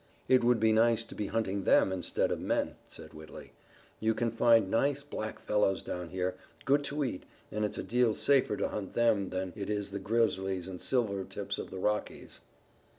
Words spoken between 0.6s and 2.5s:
nice to be hunting them, instead of